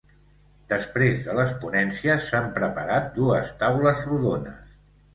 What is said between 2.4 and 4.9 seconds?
preparat dues taules rodones.